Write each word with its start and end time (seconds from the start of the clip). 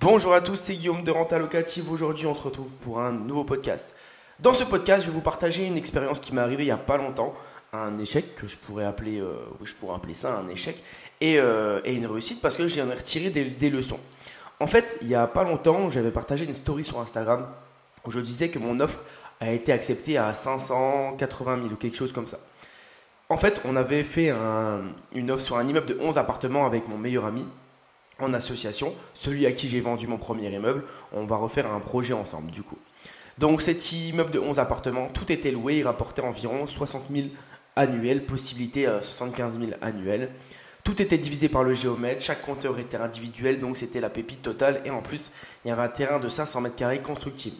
Bonjour 0.00 0.32
à 0.32 0.40
tous, 0.40 0.56
c'est 0.56 0.76
Guillaume 0.76 1.02
de 1.02 1.10
Renta 1.10 1.38
Locative. 1.38 1.90
Aujourd'hui, 1.90 2.26
on 2.26 2.34
se 2.34 2.42
retrouve 2.42 2.72
pour 2.74 3.00
un 3.00 3.12
nouveau 3.12 3.44
podcast. 3.44 3.94
Dans 4.38 4.54
ce 4.54 4.62
podcast, 4.64 5.02
je 5.02 5.08
vais 5.08 5.12
vous 5.14 5.22
partager 5.22 5.66
une 5.66 5.76
expérience 5.76 6.20
qui 6.20 6.32
m'est 6.34 6.40
arrivée 6.40 6.62
il 6.62 6.66
n'y 6.66 6.72
a 6.72 6.76
pas 6.76 6.96
longtemps, 6.96 7.34
un 7.72 7.98
échec 7.98 8.36
que 8.36 8.46
je 8.46 8.56
pourrais 8.58 8.84
appeler, 8.84 9.18
euh, 9.20 9.34
je 9.64 9.74
pourrais 9.74 9.96
appeler 9.96 10.14
ça 10.14 10.36
un 10.36 10.48
échec, 10.48 10.82
et, 11.20 11.38
euh, 11.40 11.80
une 11.84 12.06
réussite 12.06 12.40
parce 12.40 12.56
que 12.56 12.68
j'en 12.68 12.88
ai 12.88 12.94
retiré 12.94 13.30
des, 13.30 13.70
leçons. 13.70 13.98
En 14.60 14.66
fait, 14.68 14.98
il 15.02 15.08
n'y 15.08 15.14
a 15.16 15.26
pas 15.26 15.42
longtemps, 15.42 15.90
j'avais 15.90 16.12
partagé 16.12 16.44
une 16.44 16.52
story 16.52 16.84
sur 16.84 17.00
Instagram 17.00 17.48
où 18.04 18.10
je 18.12 18.20
disais 18.20 18.48
que 18.50 18.58
mon 18.60 18.78
offre 18.80 19.00
a 19.40 19.50
été 19.50 19.72
acceptée 19.72 20.16
à 20.18 20.32
580 20.32 21.56
000 21.62 21.72
ou 21.72 21.76
quelque 21.76 21.96
chose 21.96 22.12
comme 22.12 22.26
ça. 22.26 22.38
En 23.28 23.36
fait, 23.36 23.60
on 23.64 23.74
avait 23.74 24.04
fait 24.04 24.30
un- 24.30 24.84
une 25.12 25.30
offre 25.32 25.42
sur 25.44 25.56
un 25.58 25.66
immeuble 25.66 25.86
de 25.86 25.98
11 26.00 26.16
appartements 26.18 26.66
avec 26.66 26.88
mon 26.88 26.96
meilleur 26.96 27.24
ami 27.24 27.44
en 28.18 28.32
association, 28.34 28.94
celui 29.14 29.46
à 29.46 29.52
qui 29.52 29.68
j'ai 29.68 29.80
vendu 29.80 30.06
mon 30.06 30.18
premier 30.18 30.52
immeuble. 30.54 30.84
On 31.12 31.24
va 31.24 31.36
refaire 31.36 31.70
un 31.70 31.80
projet 31.80 32.14
ensemble 32.14 32.50
du 32.50 32.62
coup. 32.62 32.78
Donc 33.38 33.62
cet 33.62 33.92
immeuble 33.92 34.30
de 34.30 34.40
11 34.40 34.58
appartements, 34.58 35.08
tout 35.08 35.30
était 35.30 35.52
loué, 35.52 35.78
il 35.78 35.84
rapportait 35.84 36.22
environ 36.22 36.66
60 36.66 37.04
000 37.14 37.28
annuels, 37.76 38.26
possibilité 38.26 38.86
à 38.86 39.00
75 39.00 39.60
000 39.60 39.72
annuels. 39.80 40.30
Tout 40.82 41.00
était 41.02 41.18
divisé 41.18 41.48
par 41.48 41.64
le 41.64 41.74
géomètre, 41.74 42.22
chaque 42.22 42.42
compteur 42.42 42.78
était 42.78 42.96
individuel, 42.96 43.60
donc 43.60 43.76
c'était 43.76 44.00
la 44.00 44.10
pépite 44.10 44.42
totale. 44.42 44.80
Et 44.84 44.90
en 44.90 45.02
plus, 45.02 45.30
il 45.64 45.68
y 45.68 45.70
avait 45.70 45.82
un 45.82 45.88
terrain 45.88 46.18
de 46.18 46.28
500 46.28 46.62
mètres 46.62 46.76
carrés 46.76 47.02
constructible. 47.02 47.56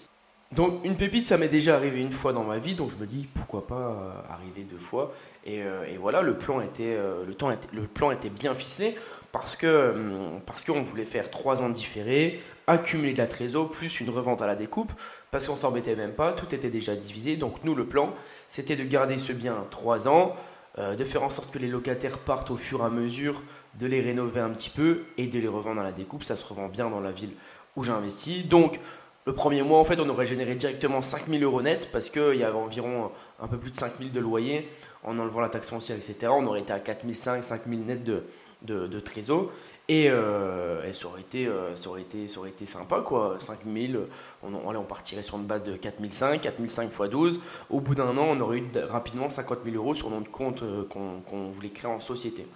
Donc 0.52 0.82
une 0.82 0.96
pépite, 0.96 1.28
ça 1.28 1.36
m'est 1.36 1.48
déjà 1.48 1.76
arrivé 1.76 2.00
une 2.00 2.12
fois 2.12 2.32
dans 2.32 2.42
ma 2.42 2.58
vie, 2.58 2.74
donc 2.74 2.90
je 2.90 2.96
me 2.96 3.06
dis 3.06 3.28
pourquoi 3.34 3.66
pas 3.66 3.74
euh, 3.74 4.32
arriver 4.32 4.62
deux 4.62 4.78
fois. 4.78 5.12
Et, 5.44 5.62
euh, 5.62 5.84
voilà, 6.00 6.22
le 6.22 6.38
plan 6.38 6.62
était, 6.62 6.94
euh, 6.96 7.24
le, 7.26 7.86
plan 7.86 8.10
était 8.10 8.30
bien 8.30 8.54
ficelé 8.54 8.96
parce 9.30 9.56
que 9.56 9.90
hum, 9.90 10.40
parce 10.46 10.64
qu'on 10.64 10.82
voulait 10.82 11.04
faire 11.04 11.30
trois 11.30 11.60
ans 11.60 11.68
de 11.68 11.74
différé, 11.74 12.40
accumuler 12.66 13.12
de 13.12 13.18
la 13.18 13.26
trésor 13.26 13.68
plus 13.68 14.00
une 14.00 14.08
revente 14.08 14.40
à 14.40 14.46
la 14.46 14.54
découpe, 14.54 14.92
parce 15.30 15.46
qu'on 15.46 15.56
s'embêtait 15.56 15.96
même 15.96 16.14
pas, 16.14 16.32
tout 16.32 16.54
était 16.54 16.70
déjà 16.70 16.96
divisé. 16.96 17.36
Donc 17.36 17.62
nous, 17.64 17.74
le 17.74 17.86
plan, 17.86 18.14
c'était 18.48 18.76
de 18.76 18.84
garder 18.84 19.18
ce 19.18 19.34
bien 19.34 19.66
trois 19.70 20.08
ans, 20.08 20.34
de 20.78 21.04
faire 21.04 21.24
en 21.24 21.30
sorte 21.30 21.52
que 21.52 21.58
les 21.58 21.66
locataires 21.66 22.18
partent 22.18 22.52
au 22.52 22.56
fur 22.56 22.80
et 22.82 22.84
à 22.84 22.90
mesure, 22.90 23.42
de 23.78 23.86
les 23.86 24.00
rénover 24.00 24.40
un 24.40 24.50
petit 24.50 24.70
peu 24.70 25.02
et 25.18 25.26
de 25.26 25.38
les 25.38 25.48
revendre 25.48 25.80
à 25.80 25.84
la 25.84 25.92
découpe. 25.92 26.22
Ça 26.22 26.36
se 26.36 26.46
revend 26.46 26.68
bien 26.68 26.88
dans 26.88 27.00
la 27.00 27.10
ville 27.10 27.32
où 27.76 27.84
j'ai 27.84 27.92
investi. 27.92 28.44
Donc 28.44 28.78
le 29.26 29.32
premier 29.34 29.62
mois, 29.62 29.78
en 29.78 29.84
fait, 29.84 30.00
on 30.00 30.08
aurait 30.08 30.24
généré 30.24 30.54
directement 30.54 31.02
5000 31.02 31.42
euros 31.44 31.60
net 31.60 31.90
parce 31.92 32.08
qu'il 32.08 32.36
y 32.36 32.44
avait 32.44 32.56
environ 32.56 33.10
un 33.38 33.46
peu 33.46 33.58
plus 33.58 33.70
de 33.70 33.76
5000 33.76 34.10
de 34.10 34.20
loyer 34.20 34.68
en 35.04 35.18
enlevant 35.18 35.40
la 35.40 35.50
taxe 35.50 35.68
foncière, 35.68 35.96
etc. 35.96 36.28
On 36.30 36.46
aurait 36.46 36.60
été 36.60 36.72
à 36.72 36.78
4005, 36.80 37.44
5000 37.44 37.84
net 37.84 38.04
de, 38.04 38.24
de, 38.62 38.86
de 38.86 39.00
trésor. 39.00 39.50
Et, 39.90 40.08
euh, 40.10 40.82
et 40.84 40.92
ça, 40.92 41.06
aurait 41.08 41.22
été, 41.22 41.46
euh, 41.46 41.74
ça, 41.74 41.88
aurait 41.88 42.02
été, 42.02 42.66
sympa, 42.66 43.00
quoi. 43.00 43.36
5000, 43.38 44.00
on, 44.42 44.54
on, 44.54 44.82
partirait 44.84 45.22
sur 45.22 45.36
une 45.36 45.44
base 45.46 45.62
de 45.62 45.76
4005, 45.76 46.42
4005 46.42 46.88
x 46.88 47.00
12. 47.10 47.40
Au 47.70 47.80
bout 47.80 47.94
d'un 47.94 48.16
an, 48.18 48.26
on 48.30 48.40
aurait 48.40 48.58
eu 48.58 48.60
de- 48.62 48.80
rapidement 48.80 49.30
50 49.30 49.60
000 49.64 49.76
euros 49.76 49.94
sur 49.94 50.10
notre 50.10 50.30
compte 50.30 50.62
euh, 50.62 50.84
qu'on 50.84 51.50
voulait 51.50 51.70
créer 51.70 51.90
en 51.90 52.00
société. 52.00 52.46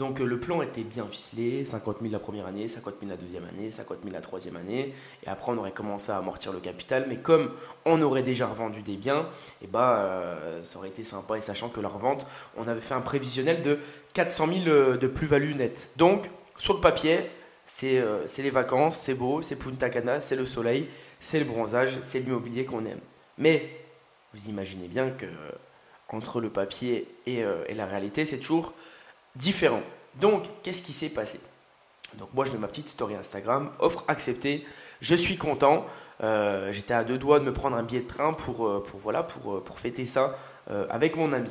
Donc 0.00 0.18
euh, 0.22 0.24
le 0.24 0.40
plan 0.40 0.62
était 0.62 0.82
bien 0.82 1.04
ficelé, 1.04 1.66
50 1.66 1.98
000 2.00 2.10
la 2.10 2.18
première 2.18 2.46
année, 2.46 2.66
50 2.68 2.94
000 3.00 3.10
la 3.10 3.18
deuxième 3.18 3.44
année, 3.44 3.70
50 3.70 3.98
000 4.02 4.14
la 4.14 4.22
troisième 4.22 4.56
année, 4.56 4.94
et 5.22 5.28
après 5.28 5.52
on 5.52 5.58
aurait 5.58 5.72
commencé 5.72 6.10
à 6.10 6.16
amortir 6.16 6.54
le 6.54 6.58
capital, 6.58 7.04
mais 7.06 7.18
comme 7.18 7.50
on 7.84 8.00
aurait 8.00 8.22
déjà 8.22 8.46
revendu 8.46 8.80
des 8.80 8.96
biens, 8.96 9.28
et 9.60 9.66
bah 9.66 9.98
euh, 9.98 10.64
ça 10.64 10.78
aurait 10.78 10.88
été 10.88 11.04
sympa, 11.04 11.36
et 11.36 11.42
sachant 11.42 11.68
que 11.68 11.80
la 11.80 11.88
revente, 11.88 12.26
on 12.56 12.66
avait 12.66 12.80
fait 12.80 12.94
un 12.94 13.02
prévisionnel 13.02 13.60
de 13.60 13.78
400 14.14 14.46
000 14.46 14.68
euh, 14.68 14.96
de 14.96 15.06
plus-value 15.06 15.54
nette. 15.54 15.92
Donc 15.98 16.30
sur 16.56 16.72
le 16.72 16.80
papier, 16.80 17.30
c'est 17.66 18.02
les 18.38 18.50
vacances, 18.50 18.98
c'est 18.98 19.14
beau, 19.14 19.42
c'est 19.42 19.56
Punta 19.56 19.90
Cana, 19.90 20.22
c'est 20.22 20.34
le 20.34 20.46
soleil, 20.46 20.88
c'est 21.18 21.40
le 21.40 21.44
bronzage, 21.44 21.98
c'est 22.00 22.20
l'immobilier 22.20 22.64
qu'on 22.64 22.86
aime. 22.86 23.00
Mais 23.36 23.68
vous 24.32 24.48
imaginez 24.48 24.88
bien 24.88 25.10
que 25.10 25.26
entre 26.08 26.40
le 26.40 26.48
papier 26.48 27.06
et 27.26 27.44
la 27.72 27.86
réalité, 27.86 28.24
c'est 28.24 28.38
toujours 28.38 28.74
différent. 29.36 29.82
Donc, 30.16 30.44
qu'est-ce 30.62 30.82
qui 30.82 30.92
s'est 30.92 31.10
passé? 31.10 31.40
Donc, 32.18 32.28
moi, 32.34 32.44
je 32.44 32.56
ma 32.56 32.66
petite 32.66 32.88
story 32.88 33.14
Instagram, 33.14 33.70
offre 33.78 34.04
acceptée, 34.08 34.64
je 35.00 35.14
suis 35.14 35.36
content. 35.36 35.86
Euh, 36.22 36.72
J'étais 36.72 36.94
à 36.94 37.04
deux 37.04 37.18
doigts 37.18 37.38
de 37.38 37.44
me 37.44 37.52
prendre 37.52 37.76
un 37.76 37.82
billet 37.82 38.00
de 38.00 38.08
train 38.08 38.32
pour, 38.32 38.66
euh, 38.66 38.82
pour, 38.82 38.98
voilà, 38.98 39.22
pour, 39.22 39.54
euh, 39.54 39.64
fêter 39.76 40.04
ça 40.04 40.34
avec 40.88 41.16
mon 41.16 41.32
ami. 41.32 41.50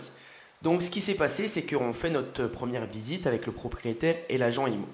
Donc, 0.62 0.81
ce 0.81 0.90
qui 0.90 1.02
s'est 1.02 1.16
passé, 1.16 1.50
c'est 1.50 1.64
qu'on 1.64 1.92
fait 1.92 2.09
notre 2.09 2.47
première 2.47 2.86
visite 2.86 3.28
avec 3.28 3.46
le 3.46 3.52
propriétaire 3.52 4.16
et 4.30 4.38
l'agent 4.38 4.66
IMO. 4.66 4.88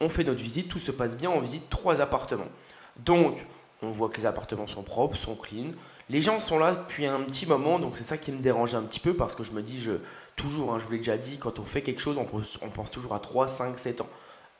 On 0.00 0.10
fait 0.10 0.24
notre 0.24 0.42
visite, 0.42 0.68
tout 0.68 0.78
se 0.78 0.90
passe 0.90 1.16
bien, 1.16 1.30
on 1.30 1.40
visite 1.40 1.70
trois 1.70 2.02
appartements. 2.02 2.50
Donc, 2.98 3.38
on 3.82 3.90
voit 3.90 4.08
que 4.08 4.16
les 4.16 4.26
appartements 4.26 4.66
sont 4.66 4.82
propres, 4.82 5.16
sont 5.16 5.34
clean. 5.34 5.72
Les 6.08 6.20
gens 6.22 6.40
sont 6.40 6.58
là 6.58 6.72
depuis 6.72 7.06
un 7.06 7.20
petit 7.20 7.46
moment, 7.46 7.78
donc 7.78 7.96
c'est 7.96 8.04
ça 8.04 8.16
qui 8.16 8.32
me 8.32 8.38
dérange 8.38 8.74
un 8.74 8.82
petit 8.82 9.00
peu 9.00 9.14
parce 9.14 9.34
que 9.34 9.42
je 9.44 9.52
me 9.52 9.60
dis, 9.62 9.88
toujours, 10.36 10.72
hein, 10.74 10.78
je 10.78 10.84
vous 10.84 10.92
l'ai 10.92 10.98
déjà 10.98 11.16
dit, 11.16 11.38
quand 11.38 11.58
on 11.58 11.64
fait 11.64 11.82
quelque 11.82 12.00
chose, 12.00 12.18
on 12.18 12.68
pense, 12.70 12.90
toujours 12.90 13.14
à 13.14 13.18
3, 13.18 13.48
5, 13.48 13.78
7 13.78 14.00
ans. 14.00 14.08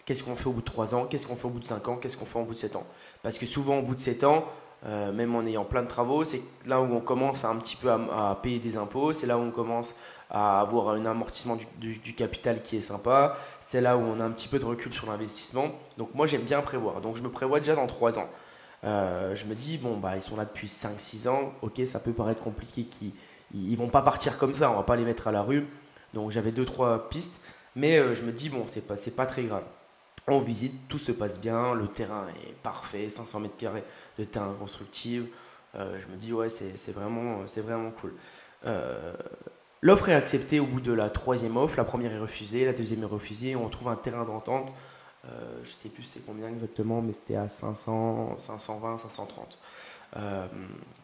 Qu'est-ce 0.05 0.22
qu'on 0.22 0.37
fait 0.37 0.47
au 0.49 0.53
bout 0.53 0.60
de 0.60 0.66
3 0.66 0.94
ans? 0.94 1.06
Qu'est-ce 1.06 1.26
qu'on 1.26 1.34
fait 1.34 1.47
au 1.47 1.50
bout 1.50 1.59
de 1.60 1.66
5 1.66 1.88
ans? 1.88 1.97
Qu'est-ce 1.97 2.16
qu'on 2.16 2.26
fait 2.26 2.38
au 2.38 2.44
bout 2.44 2.55
de 2.55 2.59
7 2.59 2.76
ans? 2.76 2.87
Parce 3.22 3.38
que 3.38 3.47
souvent, 3.47 3.78
au 3.78 3.82
bout 3.82 3.94
de 3.97 4.00
7 4.00 4.22
ans, 4.25 4.44
euh, 4.84 5.10
même 5.12 5.34
en 5.34 5.44
ayant 5.47 5.65
plein 5.65 5.82
de 5.82 5.88
travaux, 5.88 6.22
c'est 6.22 6.43
là 6.65 6.81
où 6.81 6.84
on 6.94 7.00
commence 7.00 7.44
un 7.44 7.56
petit 7.56 7.75
peu 7.76 7.91
à, 7.91 8.38
payer 8.41 8.59
des 8.60 8.76
impôts, 8.76 9.12
c'est 9.12 9.26
là 9.26 9.37
où 9.38 9.41
on 9.41 9.50
commence 9.50 9.97
à 10.31 10.60
avoir 10.60 10.91
un 10.91 11.06
amortissement 11.06 11.56
du, 11.56 11.66
du- 11.78 11.99
du 11.99 12.15
capital 12.15 12.62
qui 12.62 12.76
est 12.76 12.81
sympa, 12.81 13.37
c'est 13.60 13.81
là 13.81 13.97
où 13.97 14.00
on 14.00 14.21
a 14.21 14.25
un 14.25 14.31
petit 14.31 14.47
peu 14.49 14.59
de 14.60 14.65
recul 14.65 14.93
sur 14.93 15.06
l'investissement. 15.09 15.71
Donc 15.99 16.15
moi, 16.15 16.26
j'aime 16.26 16.43
bien 16.43 16.60
prévoir. 16.60 17.00
Donc 17.00 17.16
je 17.16 17.22
me 17.22 17.31
prévois 17.31 17.59
déjà 17.59 17.75
dans 17.75 17.87
3 17.87 18.19
ans. 18.19 18.28
Euh, 18.87 19.35
je 19.35 19.47
me 19.47 19.55
dis, 19.55 19.79
bon, 19.79 19.97
bah, 19.97 20.17
ils 20.17 20.23
sont 20.23 20.37
là 20.37 20.45
depuis 20.45 20.69
5-6 20.69 21.29
ans, 21.29 21.53
ok, 21.63 21.83
ça 21.87 22.01
peut 22.01 22.13
paraître 22.13 22.43
compliqué, 22.43 22.85
qu'ils 22.85 23.13
ils 23.55 23.77
vont 23.77 23.89
pas 23.89 24.03
partir 24.03 24.39
comme 24.39 24.55
ça, 24.55 24.71
on 24.71 24.77
va 24.77 24.83
pas 24.83 24.97
les 24.97 25.05
mettre 25.05 25.29
à 25.29 25.33
la 25.33 25.43
rue. 25.43 25.67
Donc 26.15 26.31
j'avais 26.31 26.53
2-3 26.53 27.09
pistes, 27.09 27.41
mais 27.75 27.99
euh, 27.99 28.15
je 28.15 28.23
me 28.23 28.33
dis, 28.33 28.49
bon, 28.49 28.65
c'est 28.69 28.87
pas, 28.87 28.95
pas 29.17 29.27
très 29.27 29.45
grave. 29.45 29.65
On 30.29 30.39
visite, 30.39 30.89
tout 30.89 30.99
se 30.99 31.13
passe 31.13 31.41
bien, 31.41 31.75
le 31.75 31.89
terrain 31.89 32.27
est 32.49 32.55
parfait, 32.63 33.09
500 33.09 33.41
mètres 33.41 33.57
carrés 33.57 33.85
de 34.19 34.25
terrain 34.25 34.55
constructible. 34.59 35.29
Euh, 35.77 35.99
je 36.01 36.13
me 36.13 36.17
dis, 36.17 36.33
ouais, 36.33 36.49
c'est 36.49 36.77
c'est 36.79 36.93
vraiment, 36.93 37.43
c'est 37.47 37.61
vraiment 37.61 37.91
cool. 37.91 38.15
Euh, 38.67 39.13
L'offre 39.83 40.09
est 40.09 40.15
acceptée 40.15 40.59
au 40.59 40.67
bout 40.67 40.81
de 40.81 40.93
la 40.93 41.11
troisième 41.11 41.57
offre, 41.57 41.77
la 41.77 41.85
première 41.85 42.13
est 42.13 42.19
refusée, 42.19 42.65
la 42.65 42.73
deuxième 42.73 43.03
est 43.03 43.07
refusée, 43.07 43.55
on 43.57 43.69
trouve 43.69 43.89
un 43.89 43.97
terrain 43.97 44.25
d'entente. 44.25 44.73
Euh, 45.28 45.59
je 45.64 45.70
sais 45.70 45.88
plus 45.88 46.04
c'est 46.04 46.25
combien 46.25 46.48
exactement, 46.48 47.03
mais 47.03 47.12
c'était 47.12 47.37
à 47.37 47.48
500, 47.48 48.37
520, 48.38 48.98
530. 48.98 49.59
Euh, 50.16 50.47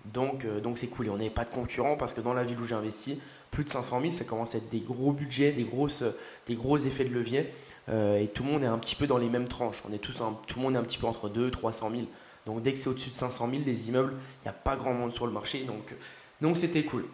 donc 0.07 0.45
euh, 0.45 0.61
donc 0.61 0.79
c'est 0.79 0.87
cool 0.87 1.07
et 1.07 1.11
on 1.11 1.17
n'avait 1.17 1.29
pas 1.29 1.45
de 1.45 1.51
concurrent 1.53 1.97
parce 1.97 2.15
que 2.15 2.21
dans 2.21 2.33
la 2.35 2.45
ville 2.45 2.59
où 2.61 2.65
j'ai 2.65 2.77
investi, 2.77 3.21
plus 3.51 3.65
de 3.65 3.69
500 3.69 4.01
000, 4.01 4.13
ça 4.13 4.25
commence 4.25 4.55
à 4.55 4.59
être 4.59 4.69
des 4.69 4.81
gros 4.81 5.13
budgets, 5.13 5.53
des, 5.53 5.65
grosses, 5.65 6.05
des 6.47 6.55
gros 6.55 6.79
effets 6.79 7.05
de 7.05 7.11
levier 7.13 7.51
euh, 7.89 8.17
et 8.19 8.29
tout 8.29 8.45
le 8.45 8.51
monde 8.51 8.63
est 8.63 8.67
un 8.69 8.79
petit 8.79 8.95
peu 8.95 9.07
dans 9.09 9.19
les 9.19 9.29
mêmes 9.29 9.49
tranches. 9.49 9.83
On 9.89 9.93
est 9.93 9.99
tous 9.99 10.21
un- 10.21 10.39
tout 10.47 10.59
le 10.61 10.63
monde 10.65 10.77
est 10.77 10.79
un 10.79 10.85
petit 10.85 10.99
peu 10.99 11.07
entre 11.07 11.29
2 11.29 11.51
300 11.51 11.91
000. 11.91 12.03
Donc 12.47 12.63
dès 12.63 12.73
que 12.73 12.79
c'est 12.79 12.89
au-dessus 12.89 13.11
de 13.11 13.15
500 13.17 13.51
000, 13.51 13.63
les 13.67 13.89
immeubles, 13.89 14.15
il 14.41 14.43
n'y 14.45 14.49
a 14.51 14.53
pas 14.53 14.77
grand 14.77 14.95
monde 14.95 15.13
sur 15.13 15.27
le 15.27 15.33
marché. 15.33 15.65
Donc 15.65 15.95
donc 16.41 16.57
c'était 16.57 16.85
cool. 16.85 17.05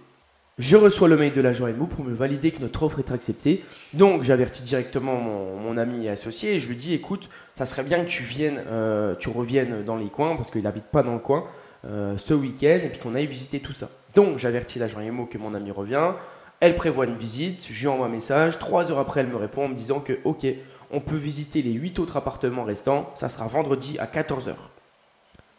Je 0.58 0.76
reçois 0.76 1.06
le 1.06 1.16
mail 1.16 1.32
de 1.32 1.40
l'agent 1.40 1.68
MO 1.68 1.86
pour 1.86 2.04
me 2.04 2.12
valider 2.12 2.50
que 2.50 2.60
notre 2.60 2.82
offre 2.82 2.98
est 2.98 3.12
acceptée. 3.12 3.64
Donc 3.94 4.24
j'avertis 4.24 4.62
directement 4.62 5.14
mon, 5.14 5.76
ami 5.76 6.06
et 6.06 6.10
associé 6.10 6.54
et 6.54 6.58
je 6.58 6.66
lui 6.66 6.74
dis 6.74 6.94
écoute, 6.94 7.28
ça 7.54 7.64
serait 7.64 7.84
bien 7.84 8.02
que 8.02 8.08
tu 8.08 8.24
viennes, 8.24 8.64
euh, 8.66 9.14
tu 9.14 9.28
reviennes 9.28 9.84
dans 9.84 9.96
les 9.96 10.08
coins 10.08 10.34
parce 10.34 10.50
qu'il 10.50 10.62
n'habite 10.62 10.86
pas 10.86 11.04
dans 11.04 11.12
le 11.12 11.20
coin 11.20 11.44
euh, 11.84 12.18
ce 12.18 12.34
week-end 12.34 12.80
et 12.82 12.88
puis 12.88 12.98
qu'on 12.98 13.14
aille 13.14 13.28
visiter 13.28 13.60
tout 13.60 13.72
ça. 13.72 13.88
Donc 14.16 14.38
j'avertis 14.38 14.80
l'agent 14.80 15.00
MO 15.12 15.26
que 15.26 15.38
mon 15.38 15.54
ami 15.54 15.70
revient. 15.70 16.14
Elle 16.58 16.74
prévoit 16.74 17.04
une 17.04 17.16
visite, 17.16 17.68
je 17.70 17.80
lui 17.80 17.86
envoie 17.86 18.06
un 18.06 18.10
message. 18.10 18.58
Trois 18.58 18.90
heures 18.90 18.98
après, 18.98 19.20
elle 19.20 19.28
me 19.28 19.36
répond 19.36 19.66
en 19.66 19.68
me 19.68 19.76
disant 19.76 20.00
que 20.00 20.18
ok, 20.24 20.44
on 20.90 20.98
peut 20.98 21.14
visiter 21.14 21.62
les 21.62 21.72
huit 21.72 22.00
autres 22.00 22.16
appartements 22.16 22.64
restants. 22.64 23.12
Ça 23.14 23.28
sera 23.28 23.46
vendredi 23.46 23.96
à 24.00 24.06
14h. 24.06 24.54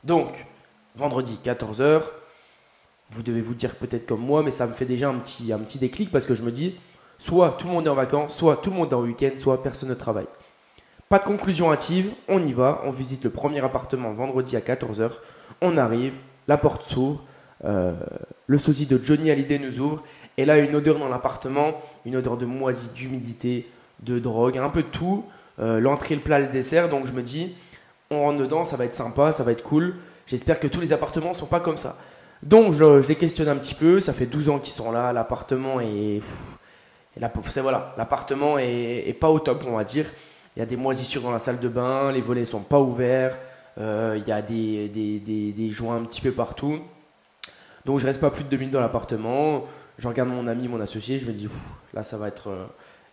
Donc, 0.03 0.45
vendredi 0.97 1.39
14h, 1.41 2.01
vous 3.11 3.23
devez 3.23 3.41
vous 3.41 3.55
dire 3.55 3.75
peut-être 3.75 4.05
comme 4.05 4.21
moi, 4.21 4.43
mais 4.43 4.51
ça 4.51 4.67
me 4.67 4.73
fait 4.73 4.85
déjà 4.85 5.09
un 5.09 5.15
petit, 5.15 5.51
un 5.51 5.59
petit 5.59 5.79
déclic 5.79 6.11
parce 6.11 6.25
que 6.25 6.35
je 6.35 6.43
me 6.43 6.51
dis, 6.51 6.75
soit 7.17 7.51
tout 7.51 7.67
le 7.67 7.73
monde 7.73 7.87
est 7.87 7.89
en 7.89 7.95
vacances, 7.95 8.35
soit 8.35 8.57
tout 8.57 8.69
le 8.69 8.75
monde 8.75 8.91
est 8.91 8.95
en 8.95 9.01
week-end, 9.01 9.31
soit 9.35 9.63
personne 9.63 9.89
ne 9.89 9.95
travaille. 9.95 10.27
Pas 11.09 11.17
de 11.17 11.23
conclusion 11.23 11.71
hâtive, 11.71 12.11
on 12.27 12.41
y 12.41 12.53
va, 12.53 12.81
on 12.85 12.91
visite 12.91 13.23
le 13.23 13.31
premier 13.31 13.63
appartement 13.63 14.13
vendredi 14.13 14.55
à 14.55 14.59
14h, 14.59 15.11
on 15.61 15.75
arrive, 15.77 16.13
la 16.47 16.57
porte 16.57 16.83
s'ouvre, 16.83 17.25
euh, 17.65 17.93
le 18.45 18.57
sosie 18.57 18.85
de 18.85 19.01
Johnny 19.01 19.31
Hallyday 19.31 19.57
nous 19.57 19.79
ouvre, 19.79 20.03
et 20.37 20.45
là 20.45 20.59
une 20.59 20.75
odeur 20.75 20.99
dans 20.99 21.09
l'appartement, 21.09 21.73
une 22.05 22.15
odeur 22.15 22.37
de 22.37 22.45
moisie, 22.45 22.91
d'humidité, 22.91 23.67
de 24.03 24.19
drogue, 24.19 24.59
un 24.59 24.69
peu 24.69 24.83
de 24.83 24.87
tout, 24.87 25.25
euh, 25.57 25.79
l'entrée, 25.79 26.13
le 26.13 26.21
plat, 26.21 26.39
le 26.39 26.47
dessert, 26.47 26.89
donc 26.89 27.07
je 27.07 27.13
me 27.13 27.23
dis, 27.23 27.55
on 28.11 28.21
rentre 28.21 28.39
dedans, 28.39 28.63
ça 28.63 28.77
va 28.77 28.85
être 28.85 28.93
sympa, 28.93 29.31
ça 29.31 29.43
va 29.43 29.51
être 29.51 29.63
cool, 29.63 29.95
j'espère 30.27 30.59
que 30.59 30.67
tous 30.67 30.79
les 30.79 30.93
appartements 30.93 31.33
sont 31.33 31.47
pas 31.47 31.59
comme 31.59 31.77
ça. 31.77 31.97
Donc 32.43 32.73
je, 32.73 33.05
les 33.07 33.15
questionne 33.15 33.49
un 33.49 33.57
petit 33.57 33.75
peu, 33.75 33.99
ça 33.99 34.13
fait 34.13 34.25
12 34.25 34.49
ans 34.49 34.59
qu'ils 34.59 34.73
sont 34.73 34.91
là, 34.91 35.11
l'appartement 35.11 35.81
est... 35.81 36.21
et 36.21 37.19
la- 37.19 37.31
c'est 37.43 37.61
voilà, 37.61 37.93
l'appartement 37.97 38.57
est, 38.57 39.17
pas 39.19 39.29
au 39.29 39.39
top, 39.39 39.65
on 39.67 39.75
va 39.75 39.83
dire. 39.83 40.05
Il 40.55 40.59
y 40.59 40.63
a 40.63 40.65
des 40.65 40.77
moisissures 40.77 41.21
dans 41.21 41.31
la 41.31 41.39
salle 41.39 41.59
de 41.59 41.67
bain, 41.67 42.11
les 42.11 42.21
volets 42.21 42.45
sont 42.45 42.61
pas 42.61 42.79
ouverts, 42.79 43.37
euh, 43.77 44.17
il 44.17 44.27
y 44.27 44.31
a 44.31 44.41
des, 44.41 45.69
joints 45.71 45.97
un 45.97 46.03
petit 46.05 46.21
peu 46.21 46.31
partout. 46.31 46.79
Donc 47.85 47.99
je 47.99 48.05
reste 48.05 48.21
pas 48.21 48.31
plus 48.31 48.43
de 48.43 48.49
deux 48.49 48.57
minutes 48.57 48.73
dans 48.73 48.81
l'appartement. 48.81 49.65
Je 49.97 50.07
regarde 50.07 50.29
mon 50.29 50.47
ami, 50.47 50.67
mon 50.67 50.79
associé, 50.79 51.17
je 51.17 51.27
me 51.27 51.33
dis, 51.33 51.49
là 51.93 52.03
ça 52.03 52.17
va 52.17 52.29
être... 52.29 52.49
Euh, 52.49 52.65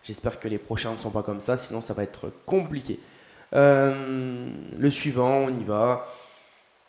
j'espère 0.03 0.39
que 0.39 0.47
les 0.47 0.57
prochains 0.57 0.91
ne 0.91 0.97
sont 0.97 1.09
pas 1.11 1.23
comme 1.23 1.41
ça, 1.41 1.57
sinon 1.57 1.81
ça 1.81 1.93
va 1.93 2.03
être 2.03 2.31
compliqué. 2.45 2.99
Euh, 3.53 4.49
le 4.77 4.89
suivant, 4.89 5.45
on 5.47 5.53
y 5.53 5.63
va. 5.63 6.05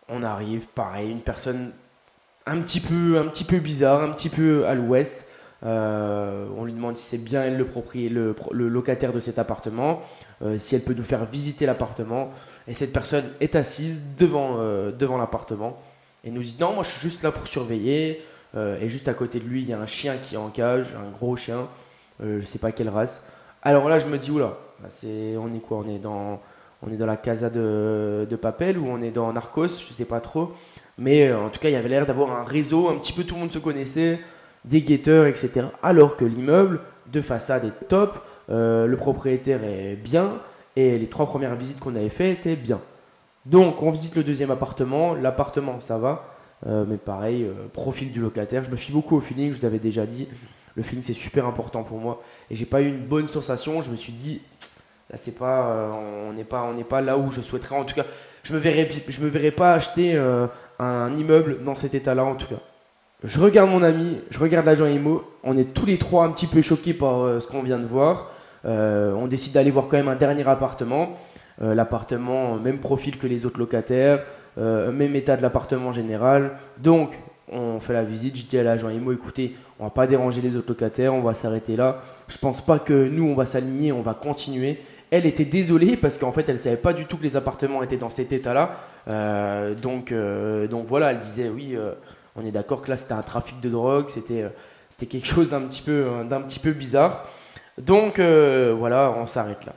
On 0.09 0.23
arrive, 0.23 0.69
pareil, 0.69 1.11
une 1.11 1.21
personne 1.21 1.73
un 2.49 2.61
petit 2.61 2.81
peu, 2.81 3.19
un 3.19 3.27
petit 3.27 3.45
peu 3.45 3.59
bizarre, 3.59 4.03
un 4.03 4.11
petit 4.11 4.29
peu 4.29 4.67
à 4.67 4.75
l'ouest. 4.75 5.27
Euh, 5.65 6.47
on 6.57 6.65
lui 6.65 6.73
demande 6.73 6.97
si 6.97 7.05
c'est 7.05 7.19
bien 7.19 7.43
elle 7.43 7.57
le, 7.57 7.67
le, 8.53 8.69
locataire 8.69 9.13
de 9.13 9.19
cet 9.19 9.41
appartement, 9.41 10.01
euh, 10.43 10.57
si 10.57 10.77
elle 10.77 10.83
peut 10.83 10.95
nous 10.95 11.03
faire 11.03 11.25
visiter 11.25 11.67
l'appartement. 11.67 12.31
Et 12.69 12.75
cette 12.75 12.93
personne 12.93 13.25
est 13.41 13.57
assise 13.57 14.05
devant, 14.17 14.57
euh, 14.59 14.93
devant 14.93 15.19
l'appartement 15.19 15.79
et 16.25 16.31
nous 16.31 16.43
dit 16.43 16.57
non, 16.61 16.73
moi 16.73 16.85
je 16.85 16.91
suis 16.91 17.01
juste 17.01 17.23
là 17.23 17.33
pour 17.33 17.47
surveiller. 17.47 18.23
et 18.57 18.89
juste 18.89 19.09
à 19.09 19.15
côté 19.15 19.39
de 19.39 19.45
lui, 19.45 19.63
il 19.63 19.69
y 19.69 19.73
a 19.73 19.81
un 19.81 19.87
chien 19.87 20.17
qui 20.17 20.35
est 20.35 20.39
en 20.39 20.49
cage, 20.49 20.97
un 20.97 21.11
gros 21.11 21.37
chien, 21.37 21.69
je 22.21 22.41
sais 22.41 22.59
pas 22.59 22.73
quelle 22.73 22.89
race. 22.89 23.27
Alors 23.63 23.89
là, 23.89 23.99
je 23.99 24.09
me 24.09 24.19
dis 24.19 24.31
oula, 24.31 24.59
bah, 24.81 24.89
c'est, 24.89 25.37
on 25.37 25.47
est 25.49 25.61
quoi? 25.61 25.79
On 25.79 25.89
est 25.89 25.99
dans, 25.99 26.41
on 26.83 26.91
est 26.93 26.97
dans 26.97 27.07
la 27.07 27.17
casa 27.17 27.51
de, 27.51 28.39
Papel 28.41 28.79
ou 28.79 28.87
on 28.89 29.01
est 29.01 29.11
dans 29.11 29.33
Narcos, 29.33 29.67
je 29.67 29.93
sais 29.93 30.05
pas 30.05 30.21
trop. 30.21 30.53
Mais 30.97 31.33
en 31.33 31.49
tout 31.49 31.61
cas, 31.61 31.69
il 31.69 31.73
y 31.73 31.77
avait 31.77 31.89
l'air 31.89 32.07
d'avoir 32.07 32.33
un 32.33 32.45
réseau, 32.45 32.89
un 32.89 32.97
petit 32.97 33.13
peu 33.13 33.25
tout 33.25 33.35
le 33.35 33.41
monde 33.41 33.51
se 33.51 33.59
connaissait 33.59 34.21
des 34.65 34.83
guetteurs, 34.83 35.27
etc. 35.27 35.69
Alors 35.83 36.17
que 36.17 36.25
l'immeuble 36.25 36.81
de 37.13 37.23
façade 37.23 37.65
est 37.65 37.89
top, 37.89 38.23
euh, 38.51 38.87
le 38.87 38.97
propriétaire 38.97 39.65
est 39.65 39.97
bien 39.97 40.41
et 40.77 40.99
les 40.99 41.07
trois 41.07 41.27
premières 41.27 41.57
visites 41.57 41.81
qu'on 41.81 41.95
avait 41.97 42.09
faites 42.09 42.39
étaient 42.39 42.57
bien. 42.57 42.81
Donc 43.47 43.83
on 43.83 43.91
visite 43.91 44.15
le 44.17 44.25
deuxième 44.25 44.51
appartement, 44.51 45.15
l'appartement 45.15 45.81
ça 45.81 45.99
va, 45.99 46.27
euh, 46.67 46.85
mais 46.87 46.99
pareil, 46.99 47.45
euh, 47.45 47.69
profil 47.73 48.11
du 48.11 48.21
locataire, 48.21 48.65
je 48.65 48.71
me 48.71 48.77
fie 48.77 48.93
beaucoup 48.93 49.17
au 49.17 49.21
feeling, 49.21 49.53
je 49.53 49.59
vous 49.59 49.65
avais 49.65 49.79
déjà 49.79 50.07
dit, 50.07 50.29
le 50.75 50.83
feeling 50.83 51.03
c'est 51.03 51.15
super 51.15 51.47
important 51.47 51.83
pour 51.83 51.99
moi 51.99 52.21
et 52.51 52.57
j'ai 52.57 52.67
pas 52.67 52.83
eu 52.83 52.89
une 52.89 53.07
bonne 53.07 53.27
sensation, 53.27 53.81
je 53.81 53.91
me 53.91 53.97
suis 53.97 54.13
dit 54.13 54.43
là 55.11 55.17
c'est 55.17 55.37
pas 55.37 55.91
on 56.29 56.33
n'est 56.33 56.45
pas 56.45 56.63
on 56.63 56.75
n'est 56.75 56.85
pas 56.85 57.01
là 57.01 57.17
où 57.19 57.31
je 57.31 57.41
souhaiterais 57.41 57.77
en 57.77 57.85
tout 57.85 57.95
cas, 57.95 58.05
je 58.43 58.53
me 58.53 58.59
verrais 58.59 58.89
je 59.09 59.21
me 59.21 59.29
verrais 59.29 59.51
pas 59.51 59.73
acheter 59.73 60.19
un 60.79 61.15
immeuble 61.15 61.63
dans 61.65 61.75
cet 61.75 61.95
état-là 61.95 62.25
en 62.25 62.35
tout 62.35 62.49
cas. 62.49 62.61
Je 63.25 63.41
regarde 63.41 63.69
mon 63.69 63.83
ami, 63.83 64.21
je 64.31 64.39
regarde 64.39 64.65
l'agent 64.65 64.87
IMO. 64.87 65.25
On 65.43 65.57
est 65.57 65.75
tous 65.75 65.87
les 65.87 65.99
trois 65.99 66.25
un 66.25 66.31
petit 66.31 66.47
peu 66.47 66.63
choqués 66.63 66.95
par 66.95 67.21
euh, 67.21 67.41
ce 67.41 67.49
qu'on 67.49 67.65
vient 67.65 67.81
de 67.81 67.87
voir. 67.87 68.31
Euh, 68.65 69.13
on 69.15 69.27
décide 69.27 69.55
d'aller 69.55 69.73
voir 69.73 69.89
quand 69.89 69.97
même 69.97 70.07
un 70.07 70.15
dernier 70.15 70.47
appartement. 70.47 71.15
Euh, 71.61 71.75
l'appartement, 71.75 72.59
même 72.59 72.79
profil 72.79 73.19
que 73.19 73.27
les 73.27 73.45
autres 73.45 73.59
locataires, 73.59 74.25
même 74.57 75.17
état 75.17 75.37
de 75.37 75.43
l'appartement 75.43 75.91
général. 75.91 76.53
Donc, 76.79 77.19
on 77.51 77.81
fait 77.81 77.93
la 77.93 78.05
visite. 78.05 78.37
Je 78.37 78.47
dis 78.47 78.57
à 78.57 78.63
l'agent 78.63 78.89
IMO, 78.89 79.11
écoutez, 79.11 79.57
on 79.81 79.85
va 79.85 79.91
pas 79.91 80.07
déranger 80.07 80.41
les 80.41 80.55
autres 80.55 80.69
locataires, 80.69 81.13
on 81.13 81.23
va 81.23 81.35
s'arrêter 81.35 81.75
là. 81.75 81.99
Je 82.29 82.39
pense 82.39 82.65
pas 82.65 82.79
que 82.79 83.09
nous, 83.09 83.25
on 83.25 83.35
va 83.35 83.47
s'aligner, 83.47 83.91
on 83.91 84.03
va 84.03 84.15
continuer. 84.15 84.79
Elle 85.11 85.27
était 85.27 85.45
désolée 85.45 85.97
parce 85.97 86.19
qu'en 86.19 86.33
fait, 86.33 86.49
elle 86.49 86.59
savait 86.59 86.77
pas 86.77 86.93
du 86.93 87.07
tout 87.07 87.17
que 87.17 87.23
les 87.23 87.37
appartements 87.37 87.83
étaient 87.83 87.97
dans 87.97 88.11
cet 88.11 88.33
état-là. 88.33 88.73
donc, 89.81 90.13
donc 90.71 90.87
voilà, 90.87 91.13
elle 91.13 91.19
disait 91.19 91.49
oui 91.49 91.77
on 92.39 92.45
est 92.45 92.53
d'accord 92.53 92.83
que 92.83 92.91
là, 92.91 92.97
c'était 92.97 93.15
un 93.15 93.23
trafic 93.23 93.61
de 93.61 93.69
drogue, 93.69 94.07
c'était 94.09 94.43
euh, 94.43 94.49
c'était 94.89 95.07
quelque 95.07 95.27
chose 95.27 95.51
d'un 95.51 95.61
petit, 95.63 95.83
peu, 95.83 96.07
euh, 96.07 96.25
d'un 96.25 96.41
petit 96.41 96.61
peu 96.61 96.73
bizarre. 96.73 97.25
Donc 97.79 98.19
euh, 98.19 98.75
voilà, 98.79 99.13
on 99.17 99.27
s'arrête 99.27 99.67
là. 99.67 99.73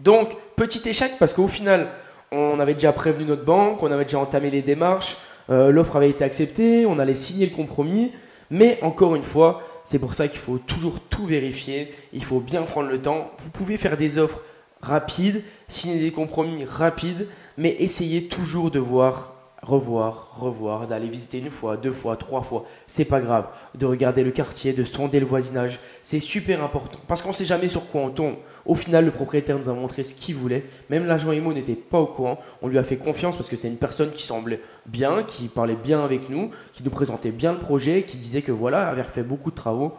Donc, 0.00 0.36
petit 0.56 0.86
échec 0.88 1.12
parce 1.18 1.34
qu'au 1.34 1.46
final, 1.46 1.88
on 2.32 2.58
avait 2.58 2.74
déjà 2.74 2.92
prévenu 2.92 3.26
notre 3.26 3.44
banque, 3.44 3.82
on 3.82 3.92
avait 3.92 4.04
déjà 4.04 4.18
entamé 4.18 4.50
les 4.50 4.62
démarches, 4.62 5.16
l'offre 5.48 5.96
avait 5.96 6.10
été 6.10 6.24
acceptée, 6.24 6.84
on 6.84 6.98
allait 6.98 7.14
signer 7.14 7.46
le 7.46 7.54
compromis. 7.54 8.10
Mais 8.50 8.78
encore 8.82 9.14
une 9.14 9.22
fois, 9.22 9.62
c'est 9.84 9.98
pour 9.98 10.14
ça 10.14 10.28
qu'il 10.28 10.40
faut 10.40 10.58
toujours 10.58 11.00
tout 11.00 11.26
vérifier, 11.26 11.92
il 12.12 12.24
faut 12.24 12.40
bien 12.40 12.62
prendre 12.62 12.88
le 12.88 13.00
temps. 13.00 13.30
Vous 13.38 13.50
pouvez 13.50 13.76
faire 13.76 13.96
des 13.96 14.18
offres 14.18 14.40
rapides, 14.80 15.44
signer 15.68 16.00
des 16.00 16.12
compromis 16.12 16.64
rapides, 16.64 17.28
mais 17.58 17.76
essayez 17.78 18.28
toujours 18.28 18.70
de 18.70 18.78
voir 18.78 19.33
revoir, 19.64 20.38
revoir, 20.38 20.86
d'aller 20.86 21.08
visiter 21.08 21.38
une 21.38 21.50
fois, 21.50 21.76
deux 21.76 21.92
fois, 21.92 22.16
trois 22.16 22.42
fois, 22.42 22.64
c'est 22.86 23.04
pas 23.04 23.20
grave. 23.20 23.46
De 23.74 23.86
regarder 23.86 24.22
le 24.22 24.30
quartier, 24.30 24.72
de 24.72 24.84
sonder 24.84 25.20
le 25.20 25.26
voisinage, 25.26 25.80
c'est 26.02 26.20
super 26.20 26.62
important 26.62 26.98
parce 27.08 27.22
qu'on 27.22 27.32
sait 27.32 27.44
jamais 27.44 27.68
sur 27.68 27.86
quoi 27.86 28.02
on 28.02 28.10
tombe. 28.10 28.36
Au 28.66 28.74
final, 28.74 29.04
le 29.04 29.10
propriétaire 29.10 29.56
nous 29.56 29.68
a 29.68 29.72
montré 29.72 30.04
ce 30.04 30.14
qu'il 30.14 30.34
voulait. 30.34 30.64
Même 30.90 31.06
l'agent 31.06 31.32
IMO 31.32 31.52
n'était 31.52 31.76
pas 31.76 31.98
au 31.98 32.06
courant. 32.06 32.38
On 32.62 32.68
lui 32.68 32.78
a 32.78 32.84
fait 32.84 32.96
confiance 32.96 33.36
parce 33.36 33.48
que 33.48 33.56
c'est 33.56 33.68
une 33.68 33.76
personne 33.76 34.12
qui 34.12 34.22
semblait 34.22 34.60
bien, 34.86 35.22
qui 35.22 35.48
parlait 35.48 35.76
bien 35.76 36.04
avec 36.04 36.28
nous, 36.28 36.50
qui 36.72 36.82
nous 36.82 36.90
présentait 36.90 37.32
bien 37.32 37.52
le 37.52 37.58
projet, 37.58 38.04
qui 38.04 38.18
disait 38.18 38.42
que 38.42 38.52
voilà, 38.52 38.88
avait 38.88 39.02
fait 39.02 39.22
beaucoup 39.22 39.50
de 39.50 39.56
travaux. 39.56 39.94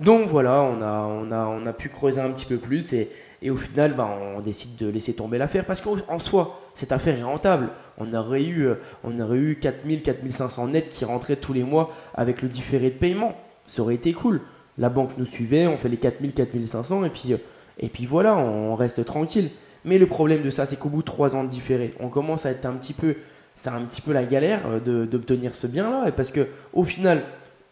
Donc 0.00 0.26
voilà, 0.26 0.62
on 0.62 0.80
a, 0.80 1.46
on 1.46 1.66
a, 1.66 1.72
pu 1.74 1.90
creuser 1.90 2.22
un 2.22 2.30
petit 2.30 2.46
peu 2.46 2.56
plus 2.56 2.94
et, 2.94 3.10
et 3.42 3.50
au 3.50 3.56
final, 3.56 3.94
bah, 3.94 4.08
on 4.34 4.40
décide 4.40 4.76
de 4.76 4.88
laisser 4.88 5.12
tomber 5.12 5.36
l'affaire 5.36 5.66
parce 5.66 5.82
qu'en 5.82 6.18
soi, 6.18 6.58
cette 6.72 6.92
affaire 6.92 7.18
est 7.18 7.22
rentable. 7.22 7.68
On 7.98 8.14
aurait 8.14 8.44
eu, 8.44 8.62
euh, 8.62 8.76
on 9.04 9.18
aurait 9.18 9.36
eu 9.36 9.56
4000, 9.56 10.00
4500 10.00 10.68
nets 10.68 10.88
qui 10.88 11.04
rentraient 11.04 11.36
tous 11.36 11.52
les 11.52 11.64
mois 11.64 11.90
avec 12.14 12.40
le 12.40 12.48
différé 12.48 12.88
de 12.88 12.96
paiement. 12.96 13.34
Ça 13.66 13.82
aurait 13.82 13.96
été 13.96 14.14
cool. 14.14 14.40
La 14.78 14.88
banque 14.88 15.18
nous 15.18 15.26
suivait, 15.26 15.66
on 15.66 15.76
fait 15.76 15.90
les 15.90 15.98
4000, 15.98 16.32
4500 16.32 17.04
et 17.04 17.10
puis, 17.10 17.34
euh, 17.34 17.36
et 17.78 17.90
puis 17.90 18.06
voilà, 18.06 18.38
on 18.38 18.76
reste 18.76 19.04
tranquille. 19.04 19.50
Mais 19.84 19.98
le 19.98 20.06
problème 20.06 20.42
de 20.42 20.50
ça, 20.50 20.64
c'est 20.64 20.76
qu'au 20.76 20.88
bout 20.88 21.00
de 21.00 21.06
3 21.06 21.36
ans 21.36 21.44
de 21.44 21.50
différé, 21.50 21.90
on 22.00 22.08
commence 22.08 22.46
à 22.46 22.50
être 22.50 22.64
un 22.64 22.72
petit 22.72 22.94
peu, 22.94 23.16
c'est 23.54 23.68
un 23.68 23.82
petit 23.82 24.00
peu 24.00 24.12
la 24.14 24.24
galère 24.24 24.62
euh, 24.66 25.04
d'obtenir 25.04 25.54
ce 25.54 25.66
bien-là. 25.66 26.10
Parce 26.12 26.30
que 26.30 26.46
au 26.72 26.84
final, 26.84 27.22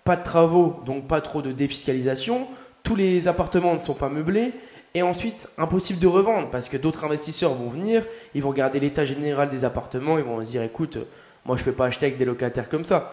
pas 0.09 0.17
de 0.17 0.23
travaux, 0.23 0.81
donc 0.87 1.07
pas 1.07 1.21
trop 1.21 1.43
de 1.43 1.53
défiscalisation. 1.53 2.49
Tous 2.83 2.97
les 2.97 3.29
appartements 3.29 3.75
ne 3.75 3.79
sont 3.79 3.93
pas 3.93 4.09
meublés. 4.09 4.55
Et 4.95 5.03
ensuite, 5.03 5.51
impossible 5.59 5.99
de 5.99 6.07
revendre 6.07 6.49
parce 6.49 6.71
que 6.71 6.79
d'autres 6.79 7.05
investisseurs 7.05 7.53
vont 7.53 7.69
venir, 7.69 8.07
ils 8.35 8.43
vont 8.43 8.49
regarder 8.49 8.81
l'état 8.81 9.05
général 9.05 9.51
des 9.51 9.67
appartements, 9.67 10.17
ils 10.17 10.25
vont 10.25 10.43
se 10.43 10.51
dire 10.53 10.63
écoute, 10.63 10.97
moi 11.45 11.57
je 11.59 11.61
ne 11.61 11.67
peux 11.67 11.73
pas 11.73 11.85
acheter 11.85 12.07
avec 12.07 12.17
des 12.17 12.25
locataires 12.25 12.71
comme 12.71 12.85
ça. 12.85 13.13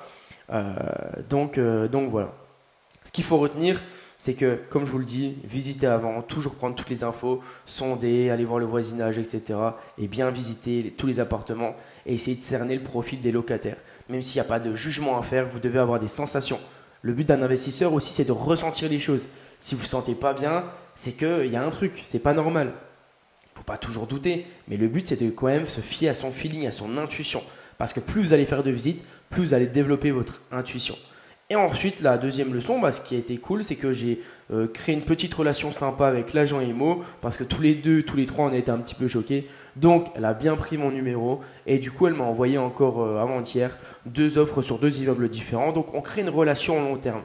Euh, 0.53 0.73
donc, 1.29 1.57
euh, 1.57 1.89
donc 1.89 2.09
voilà. 2.09 2.33
Ce 3.03 3.11
qu'il 3.11 3.25
faut 3.25 3.39
retenir, 3.39 3.83
c'est 4.17 4.35
que, 4.35 4.61
comme 4.69 4.85
je 4.85 4.91
vous 4.93 4.99
le 4.99 5.05
dis, 5.05 5.35
visitez 5.43 5.87
avant, 5.87 6.21
toujours 6.21 6.55
prendre 6.55 6.75
toutes 6.75 6.89
les 6.89 7.03
infos, 7.03 7.41
sonder, 7.65 8.29
aller 8.29 8.45
voir 8.45 8.59
le 8.59 8.65
voisinage, 8.65 9.17
etc. 9.17 9.59
Et 9.97 10.07
bien 10.07 10.31
visiter 10.31 10.93
tous 10.97 11.07
les 11.07 11.19
appartements 11.19 11.75
et 12.05 12.13
essayer 12.13 12.37
de 12.37 12.41
cerner 12.41 12.73
le 12.73 12.83
profil 12.83 13.19
des 13.19 13.33
locataires. 13.33 13.79
Même 14.07 14.21
s'il 14.21 14.41
n'y 14.41 14.47
a 14.47 14.49
pas 14.49 14.61
de 14.61 14.73
jugement 14.75 15.19
à 15.19 15.23
faire, 15.23 15.45
vous 15.45 15.59
devez 15.59 15.79
avoir 15.79 15.99
des 15.99 16.07
sensations. 16.07 16.61
Le 17.05 17.13
but 17.13 17.27
d'un 17.27 17.43
investisseur 17.43 17.93
aussi, 17.93 18.11
c'est 18.11 18.25
de 18.25 18.31
ressentir 18.31 18.89
les 18.89 18.99
choses. 18.99 19.29
Si 19.59 19.75
vous 19.75 19.83
ne 19.83 19.87
sentez 19.87 20.15
pas 20.15 20.33
bien, 20.33 20.65
c'est 20.95 21.11
qu'il 21.11 21.45
y 21.45 21.55
a 21.55 21.63
un 21.63 21.69
truc, 21.69 22.01
c'est 22.03 22.17
pas 22.17 22.33
normal. 22.33 22.73
Faut 23.53 23.61
pas 23.61 23.77
toujours 23.77 24.07
douter, 24.07 24.47
mais 24.67 24.75
le 24.75 24.87
but 24.87 25.05
c'est 25.07 25.21
de 25.21 25.29
quand 25.29 25.45
même 25.45 25.67
se 25.67 25.81
fier 25.81 26.09
à 26.09 26.15
son 26.15 26.31
feeling, 26.31 26.65
à 26.65 26.71
son 26.71 26.97
intuition. 26.97 27.43
Parce 27.77 27.93
que 27.93 27.99
plus 27.99 28.23
vous 28.23 28.33
allez 28.33 28.47
faire 28.47 28.63
de 28.63 28.71
visites, 28.71 29.05
plus 29.29 29.43
vous 29.43 29.53
allez 29.53 29.67
développer 29.67 30.09
votre 30.09 30.41
intuition. 30.51 30.97
Et 31.51 31.55
ensuite, 31.55 32.01
la 32.01 32.17
deuxième 32.17 32.55
leçon, 32.55 32.79
bah, 32.79 32.91
ce 32.91 33.01
qui 33.01 33.13
a 33.13 33.19
été 33.19 33.37
cool, 33.37 33.63
c'est 33.63 33.75
que 33.75 33.93
j'ai 33.93 34.19
euh, 34.51 34.67
créé 34.67 34.95
une 34.95 35.03
petite 35.03 35.31
relation 35.31 35.71
sympa 35.71 36.07
avec 36.07 36.33
l'agent 36.33 36.59
IMO, 36.59 37.03
parce 37.21 37.37
que 37.37 37.43
tous 37.43 37.61
les 37.61 37.75
deux, 37.75 38.01
tous 38.01 38.17
les 38.17 38.25
trois, 38.25 38.45
on 38.45 38.51
a 38.51 38.57
été 38.57 38.71
un 38.71 38.79
petit 38.79 38.95
peu 38.95 39.07
choqués. 39.07 39.47
Donc, 39.75 40.07
elle 40.15 40.25
a 40.25 40.33
bien 40.33 40.55
pris 40.55 40.75
mon 40.79 40.89
numéro, 40.89 41.41
et 41.67 41.77
du 41.77 41.91
coup, 41.91 42.07
elle 42.07 42.15
m'a 42.15 42.23
envoyé 42.23 42.57
encore 42.57 43.03
euh, 43.03 43.21
avant-hier 43.21 43.77
deux 44.07 44.39
offres 44.39 44.63
sur 44.63 44.79
deux 44.79 45.01
immeubles 45.03 45.29
différents. 45.29 45.71
Donc, 45.71 45.93
on 45.93 46.01
crée 46.01 46.21
une 46.21 46.29
relation 46.29 46.81
long 46.81 46.97
terme. 46.97 47.21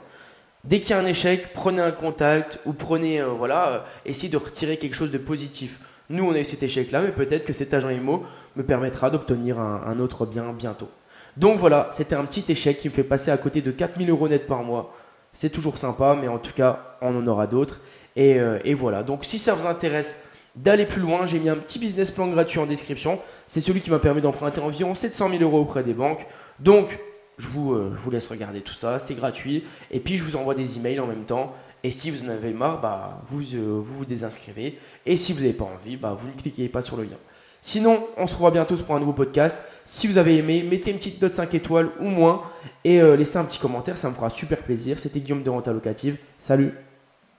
Dès 0.65 0.81
qu'il 0.81 0.91
y 0.91 0.93
a 0.93 0.99
un 0.99 1.07
échec, 1.07 1.55
prenez 1.55 1.81
un 1.81 1.91
contact, 1.91 2.61
ou 2.67 2.75
prenez, 2.75 3.23
euh, 3.23 3.29
voilà, 3.29 3.87
essayez 4.05 4.31
de 4.31 4.37
retirer 4.37 4.77
quelque 4.77 4.97
chose 4.97 5.13
de 5.13 5.19
positif. 5.19 5.81
Nous, 6.11 6.25
on 6.25 6.33
a 6.35 6.41
eu 6.41 6.45
cet 6.45 6.63
échec-là, 6.63 7.01
mais 7.03 7.13
peut-être 7.13 7.45
que 7.45 7.53
cet 7.53 7.73
agent 7.73 7.89
IMO 7.89 8.25
me 8.57 8.63
permettra 8.63 9.09
d'obtenir 9.11 9.59
un 9.59 9.99
autre 9.99 10.27
bien 10.27 10.53
bientôt. 10.53 10.89
Donc 11.37 11.57
voilà, 11.57 11.89
c'était 11.93 12.17
un 12.17 12.25
petit 12.25 12.45
échec 12.49 12.77
qui 12.77 12.89
me 12.89 12.93
fait 12.93 13.05
passer 13.05 13.31
à 13.31 13.37
côté 13.37 13.63
de 13.63 13.71
4000 13.71 14.11
euros 14.11 14.29
net 14.29 14.47
par 14.47 14.63
mois. 14.63 14.93
C'est 15.33 15.51
toujours 15.51 15.79
sympa, 15.79 16.17
mais 16.21 16.29
en 16.29 16.39
tout 16.39 16.53
cas, 16.53 16.97
on 17.01 17.17
en 17.17 17.27
aura 17.27 17.47
d'autres. 17.47 17.81
Euh, 18.19 18.59
et, 18.65 18.75
voilà, 18.75 19.03
donc 19.03 19.25
si 19.25 19.39
ça 19.39 19.55
vous 19.55 19.67
intéresse 19.67 20.19
d'aller 20.57 20.85
plus 20.85 21.01
loin, 21.01 21.27
j'ai 21.27 21.39
mis 21.39 21.49
un 21.49 21.57
petit 21.57 21.79
business 21.79 22.11
plan 22.11 22.27
gratuit 22.27 22.59
en 22.59 22.67
description. 22.67 23.21
C'est 23.47 23.61
celui 23.61 23.81
qui 23.81 23.91
m'a 23.91 24.01
permis 24.01 24.21
d'emprunter 24.21 24.61
environ 24.61 24.95
700 24.95 25.31
000 25.31 25.43
euros 25.43 25.61
auprès 25.61 25.85
des 25.85 25.95
banques. 25.95 26.27
Donc, 26.59 26.99
je 27.41 27.49
vous, 27.49 27.73
euh, 27.75 27.91
laisse 28.13 28.27
regarder 28.27 28.61
tout 28.61 28.75
ça, 28.75 28.99
c'est 28.99 29.15
gratuit. 29.15 29.65
Et 29.91 30.01
puis, 30.01 30.17
je 30.17 30.25
vous 30.25 30.37
envoie 30.37 30.55
des 30.55 30.79
emails 30.79 31.01
en 31.01 31.07
même 31.07 31.25
temps. 31.25 31.53
Et 31.83 31.91
si 31.91 32.11
vous 32.11 32.25
en 32.25 32.29
avez 32.29 32.53
marre, 32.53 32.81
bah, 32.81 33.23
vous, 33.27 33.55
euh, 33.55 33.79
vous 33.81 33.99
vous 33.99 34.05
désinscrivez. 34.05 34.79
Et 35.07 35.17
si 35.17 35.33
vous 35.33 35.41
n'avez 35.41 35.55
pas 35.55 35.65
envie, 35.65 35.97
bah, 35.97 36.15
vous 36.17 36.29
ne 36.29 36.35
cliquez 36.35 36.69
pas 36.69 36.83
sur 36.83 36.97
le 36.97 37.05
lien. 37.05 37.17
Sinon, 37.63 38.07
on 38.17 38.27
se 38.27 38.35
revoit 38.35 38.51
bientôt 38.51 38.77
pour 38.77 38.95
un 38.95 39.01
nouveau 39.01 39.13
podcast. 39.13 39.63
Si 39.85 40.07
vous 40.07 40.19
avez 40.19 40.37
aimé, 40.37 40.63
mettez 40.63 40.91
une 40.91 40.97
petite 40.97 41.21
note 41.21 41.33
5 41.33 41.53
étoiles 41.55 41.91
ou 42.01 42.09
moins 42.09 42.43
et 42.85 43.03
euh, 43.03 43.17
laissez 43.17 43.37
un 43.37 43.45
petit 43.45 43.59
commentaire, 43.59 43.99
ça 43.99 44.09
me 44.09 44.15
fera 44.15 44.31
super 44.31 44.63
plaisir. 44.63 44.99
C'était 44.99 45.21
Guillaume 45.21 45.43
de 45.43 45.51
Renta 45.51 45.73
Locative. 45.73 46.17
Salut 46.39 46.75